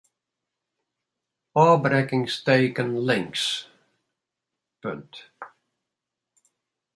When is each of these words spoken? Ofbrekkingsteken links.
Ofbrekkingsteken 1.63 2.95
links. 3.07 3.43